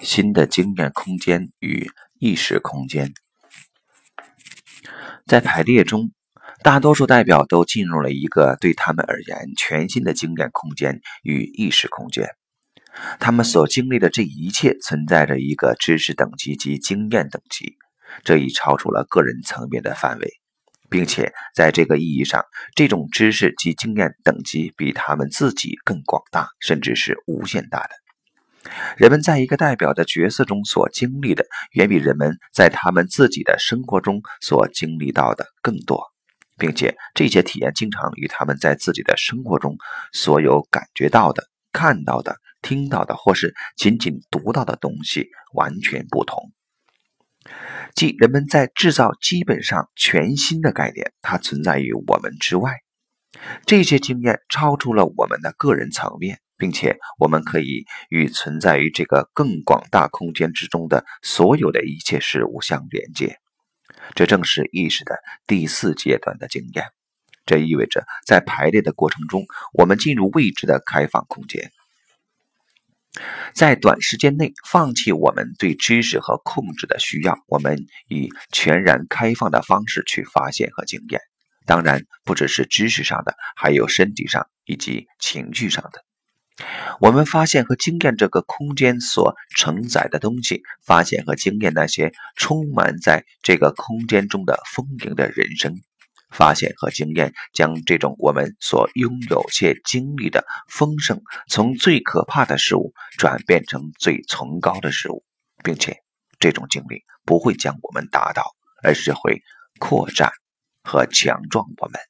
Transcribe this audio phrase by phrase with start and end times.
[0.00, 3.12] 新的经验空间与意识空间。
[5.26, 6.10] 在排列中，
[6.62, 12.28] 大多数代表都进入了一个对他们而言全新的经验空间与意识空间。
[13.18, 17.76] 他们所经历的这一切存在着一个知识等级及经验等级，
[18.22, 20.30] 这已超出了个人层面的范围，
[20.90, 22.44] 并且在这个意义上，
[22.76, 28.03] 这种知识及经验等级比他们自己更广大，甚至是无限大的。
[28.96, 36.12] 人们在一个代表的角色中所经历的，远比人们在他们自己的生活中所经历到的更多，
[36.58, 39.76] 并且这些体验经常与他们在自己的生活中
[40.12, 42.36] 所有感觉到的、看到的。
[42.62, 46.50] 听到的或是仅仅读到的东西完全不同，
[47.94, 52.72] 即人们在制造基本上全新的概念，它存在于我们之外。
[53.66, 63.38] 这些经验超出了我们的个人层面，并且我们可以与存在于这个更广大空间之中的所有的一切事物相连接。
[64.14, 66.86] 这正是意识的第四阶段的经验。
[67.46, 71.70] 这意味着在排列的过程中，我们进入未知的开放空间。
[73.54, 81.20] 在短时间内放弃我们对知识和控制的需要，我们以全然开放的方式去发现和经验。
[81.66, 86.04] 当然，不只是知识上的，还有身体上以及情绪上的。
[87.00, 95.74] 我们发现和经验这个空间所承载的东西，发现和经验那些充满在这个空间中的丰盈的人生。
[96.30, 105.22] 发现和经验将这种我们所拥有且经历的丰盛，从最可怕的事物转变成最崇高的事物，
[105.62, 105.98] 并且
[106.40, 108.42] 这种经历不会将我们打倒，
[108.82, 109.42] 而是会
[109.78, 110.32] 扩展
[110.82, 112.00] 和强壮我们。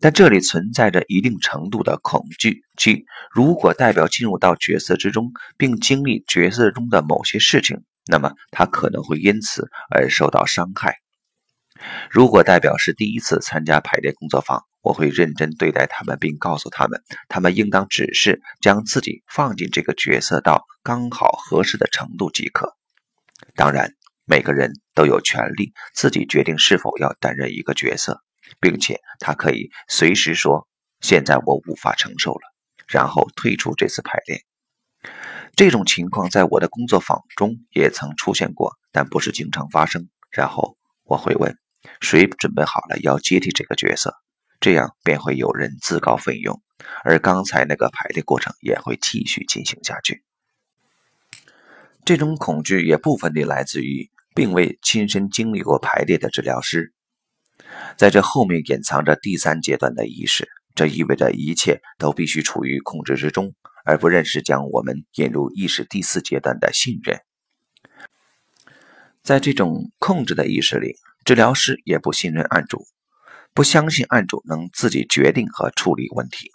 [0.00, 10.96] 但这里存在着一定程度的恐惧，即如果代表进入到角色之中，并经历角色中的某些事情，那么他可能会因此而受到伤害。
[12.10, 22.74] 如果代表是第一次参加排练工作坊，我会认真对待他们，并告诉他们，他们应当只是将自己放进这个角色到刚好合适的程度即可。
[23.54, 23.92] 当然，
[24.24, 28.20] 每个人都有权利自己决定是否要担任一个角色，
[28.60, 30.68] 并且他可以随时说
[31.00, 32.40] ：“现在我无法承受了”，
[32.88, 34.42] 然后退出这次排练。
[35.56, 40.08] 这种情况在我的工作坊中也曾出现过，但不是经常发生。
[40.30, 41.56] 然后我会问。
[42.00, 44.12] 谁准备好了要接替这个角色，
[44.60, 46.60] 这样便会有人自告奋勇，
[47.04, 50.24] 而刚才那个排列过程也会继续进行下去。
[52.04, 56.92] 这种恐惧也部分地来自于并未亲身经历过排列的治疗师，
[57.96, 63.54] 在这后面隐藏着第三阶段的意识，这意味着一切都必须处于控制之中，
[63.84, 67.20] 而不认识将我们引入意识第四阶段的信任。
[69.22, 70.96] 在这种控制的意识里。
[71.24, 72.86] 治疗师也不信任案主，
[73.52, 76.50] 不相信案主能自己决定和处理问题。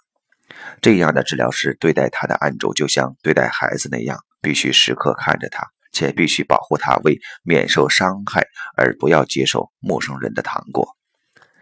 [0.82, 8.46] 这样的治疗师对待他的案主，就像对待孩子那样，必须时刻看着他，且必须保护他，为免受伤害
[8.76, 10.94] 而不要接受陌生人的糖果。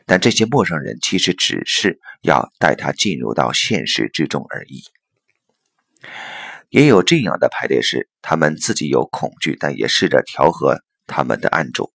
[0.04, 4.82] 但这些陌生人其实只是要带他进入到现实之中而已。
[6.70, 11.92] 也有这样的排列师，他们自己有恐惧，但也试着调和他们的暗主。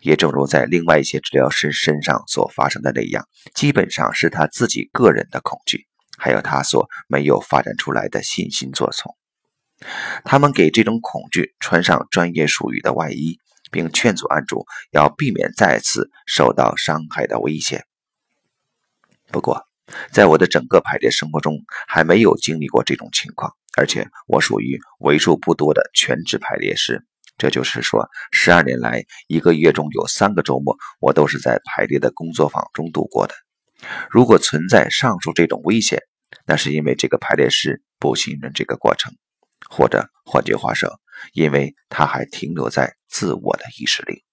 [0.00, 9.14] 也正如在另外一些治疗师身上所发生的那样，基本上是他自己个人的恐惧，还有他所没有发展出来的信心做从。
[10.24, 13.38] 他们给这种恐惧穿上专业术语的外衣，
[13.70, 17.84] 并劝阻案主要避免再次受到伤害的危险。
[19.30, 19.66] 不过，
[20.10, 27.04] 在我的整个排列生活中，还没有经历过这种情况，而且我属于为数不多的全职排列师。
[27.36, 33.34] 这就是说，十二年来，一个月中有三个周末，我都是在排列的工作坊中度过的。
[34.08, 36.00] 如果存在上述这种危险，
[36.46, 39.12] 那是因为这个排列师不信任这个过程，
[39.68, 41.00] 或者换句话说，
[41.32, 44.24] 因为他还停留在自我的意识里。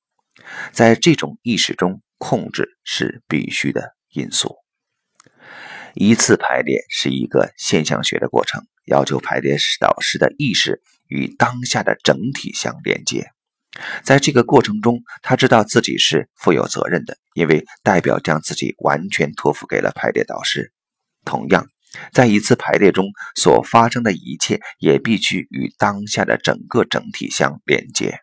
[0.71, 4.57] 在这种意识中，控制是必须的因素。
[5.93, 10.81] 一次排列是一个现象学的过程，要求排列导师的意识。
[11.11, 13.31] 与当下的整体相连接，
[14.01, 20.71] 在这个过程中，他知道自己是负有责任的，因为代表将自己完全托付给了排列导师。
[21.25, 21.67] 同样，
[22.13, 28.19] 在一次排列中所发生的一切，也必须与当下的整个整体相连接。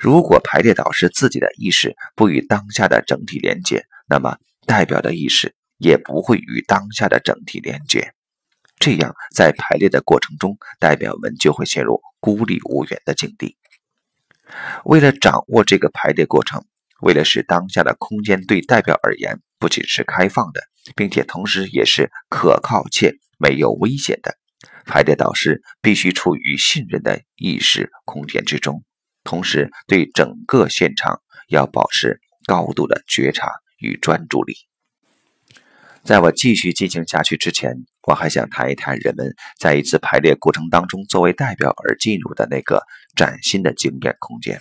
[0.00, 4.36] 如果排列导师自己的意识不与当下的整体连接，那么
[4.66, 8.12] 代表的意识也不会与当下的整体连接。
[8.78, 13.56] 这样在排列的过程中，代表们就会陷入孤立无援的境地。
[14.84, 16.64] 为了掌握这个排列过程，
[17.04, 20.60] 为了使当下的空间对代表而言不仅是开放的，
[20.96, 24.34] 并且同时也是可靠且没有危险的，
[24.86, 28.82] 排列导师必须处于信任的意识空间之中，
[29.22, 34.54] 同时对整个现场要保持高度的觉察与专注力。
[36.04, 42.82] 在我继续进行下去之前，我还想谈一谈人们在一次排列过程当中作为代表而进入的那个
[43.14, 44.58] 崭新的经验空间。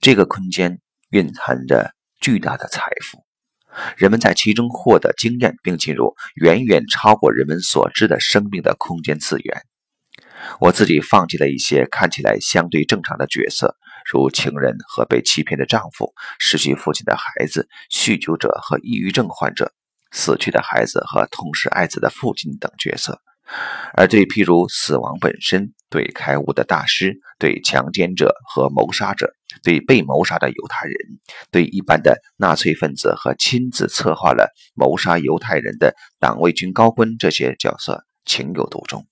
[0.00, 0.80] 这个空间
[1.12, 3.22] 蕴含着巨大的财富，
[3.98, 9.62] 人们在其中获得经验，并进入远远超过人们所知的生命的空间次元。
[10.58, 13.76] 我自己放弃了一些看起来相对正常的角色，
[14.10, 19.70] 如情人和被欺骗的丈夫、失去父亲的孩子、酗酒者和抑郁症患者。
[20.12, 23.20] 死去的孩子和痛失爱子的父亲等角色，
[23.94, 30.94] 而对譬如死亡本身、对开悟的大师、对强奸者和谋杀者、对被谋杀的犹太人、
[31.50, 39.06] 对一般的纳粹分子和亲自策划了谋杀犹太人的党卫军高官这些角色情有独钟。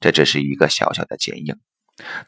[0.00, 1.56] 这只是一个小小的剪影。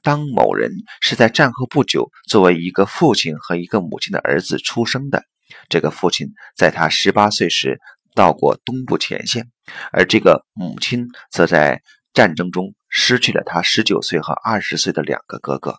[0.03, 0.71] 当某人
[1.01, 5.25] 是在战后不久作为一个父亲和一个母亲的儿子出生的。
[5.71, 7.81] 这个父亲在他十八岁时
[8.15, 9.51] 到过东部前线，
[9.91, 11.83] 而这个母亲则在
[12.13, 15.79] 战争中失去了他十九岁和二十岁的两个哥哥。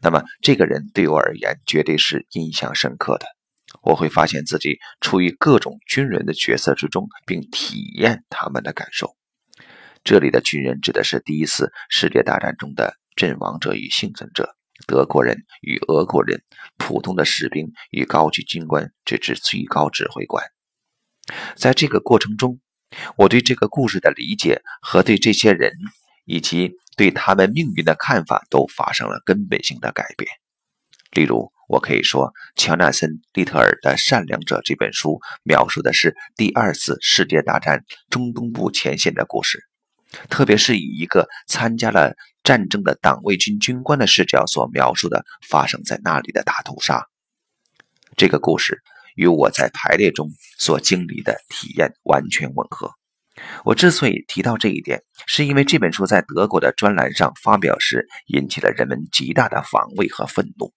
[0.00, 3.26] 那么，这个人对我而言绝对是印象深刻的。
[3.82, 9.16] 我会发现自己处于各种军人的角色之中，并体验他们的感受。
[10.04, 14.56] 这里的军人指的是第一次世界大战中的阵亡者与幸存者。
[14.86, 16.42] 德国人与俄国人，
[16.76, 20.44] 普通的士兵与高级军官，直至最高指挥官。
[21.56, 22.60] 在这个过程中，
[23.16, 25.72] 我对这个故事的理解和对这些人
[26.24, 30.30] 以及对他们命运的看法都发生了根本性的改变。
[31.12, 39.60] 例如，我可以说，乔纳森·利特尔的《善良者》这本书描述的是第二次世界大战中东部前线的故事。
[40.28, 47.06] 特别是以一个参加了战争的党卫军军官的视角所描述的发生在那里的大屠杀，
[48.16, 48.82] 这个故事
[49.14, 52.90] 与我在排列中所经历的体验完全吻合。
[53.64, 60.72] 我之所以提到这一点，是因为这本书在德国的专栏上发表时引起了人们极大的防卫和愤怒，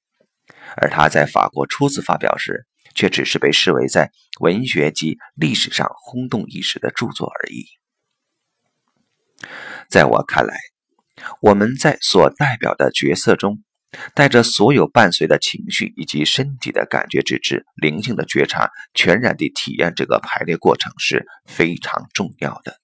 [0.77, 7.65] 而他在法国初次发表时，却只是被视为在文学及历史上轰动一时的著作而已。
[9.89, 10.55] 在我看来，
[11.41, 13.63] 我们在所代表的角色中，
[14.13, 22.77] 带着所有伴随的情绪以及身体的感觉之至灵性的觉察，全然地体验这个排列过程是非常重要的。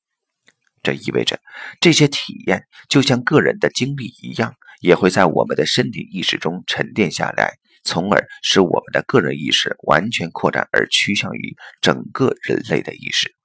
[0.84, 1.40] 这意味着，
[1.80, 7.54] 这些体验就像个人的经历一样，也会在我们的身体意识中沉淀下来，
[7.84, 13.36] 从而使我们的个人意识完全扩展而趋向于整个人类的意识。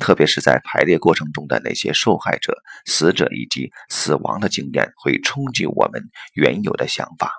[0.00, 2.56] 特别是在排列过程中的那些受害者、
[2.86, 6.02] 死者以及死亡的经验，会冲击我们
[6.34, 7.32] 原有的想法。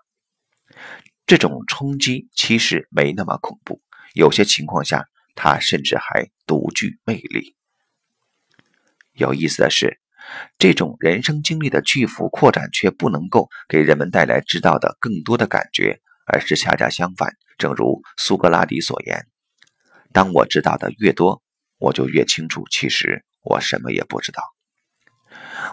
[1.26, 3.82] 这种冲击其实没那么恐怖，
[4.14, 5.06] 有些情况下，
[5.36, 7.56] 它甚至还独具魅力。
[9.14, 10.00] 有意思的是，
[10.58, 17.34] 这种人生经历的巨幅扩展，却不能够给人们带来知道的更多的感觉，而是恰恰相反。
[17.58, 19.28] 正如苏格拉底所言
[20.14, 21.42] ：“当我知道的越多。”
[21.82, 24.42] 我就越清楚，其实我什么也不知道。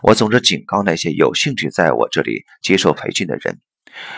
[0.02, 3.60] 我总是警告那些有兴趣在我这里接受培训的人：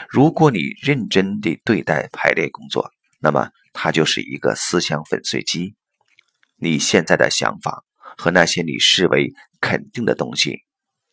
[0.08, 5.74] 如果你认真地对待排列工作，那么它就是一个思想粉碎机。
[6.56, 7.84] 你现在的想法
[8.16, 10.64] 和那些你视为肯定的东西，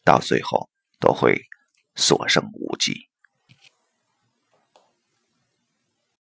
[0.04, 0.70] 到最后
[1.00, 1.42] 都会
[1.96, 3.07] 所剩无几。